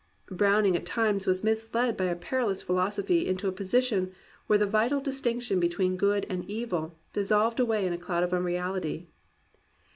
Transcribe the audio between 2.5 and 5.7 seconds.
phi losophy into a position where the vital distinction